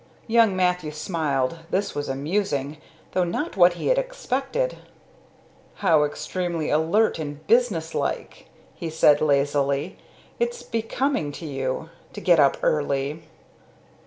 Young 0.25 0.55
Mathew 0.55 0.89
smiled. 0.89 1.59
This 1.69 1.93
was 1.93 2.09
amusing, 2.09 2.77
though 3.11 3.23
not 3.23 3.55
what 3.55 3.73
he 3.73 3.85
had 3.85 3.99
expected. 3.99 4.79
"How 5.75 6.05
extremely 6.05 6.71
alert 6.71 7.19
and 7.19 7.45
businesslike!" 7.45 8.47
he 8.73 8.89
said 8.89 9.21
lazily. 9.21 9.99
"It's 10.39 10.63
becoming 10.63 11.31
to 11.33 11.45
you 11.45 11.91
to 12.13 12.19
get 12.19 12.39
up 12.39 12.57
early!" 12.63 13.21